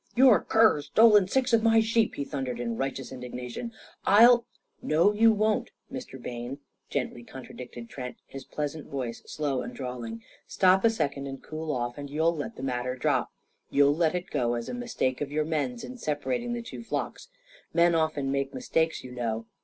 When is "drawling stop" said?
9.75-10.83